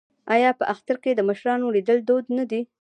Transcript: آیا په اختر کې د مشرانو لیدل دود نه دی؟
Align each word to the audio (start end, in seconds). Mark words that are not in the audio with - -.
آیا 0.35 0.51
په 0.59 0.63
اختر 0.73 0.95
کې 1.03 1.11
د 1.15 1.21
مشرانو 1.29 1.73
لیدل 1.75 1.99
دود 2.07 2.25
نه 2.37 2.45
دی؟ 2.51 2.61